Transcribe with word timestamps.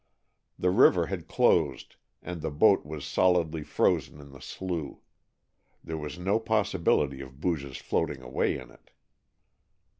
The 0.57 0.71
river 0.71 1.05
had 1.05 1.27
closed 1.27 1.95
and 2.23 2.41
the 2.41 2.49
boat 2.49 2.83
was 2.87 3.05
solidly 3.05 3.61
frozen 3.61 4.19
in 4.19 4.31
the 4.31 4.41
slough. 4.41 4.97
There 5.83 5.95
was 5.95 6.17
no 6.17 6.39
possibility 6.39 7.21
of 7.21 7.39
Booge's 7.39 7.77
floating 7.77 8.23
away 8.23 8.57
in 8.57 8.71
it. 8.71 8.89